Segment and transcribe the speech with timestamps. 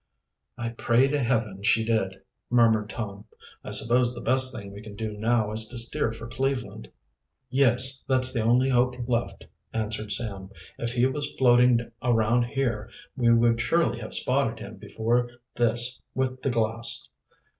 [0.57, 3.25] "I pray to Heaven she did," murmured Tom.
[3.63, 6.89] "I suppose the best thing we can do now is to steer for Cleveland."
[7.51, 10.49] "Yes, that's the only hope left," answered Sam.
[10.79, 16.41] "If he was floating around here we would surely have spotted him before this with
[16.41, 17.07] the glass."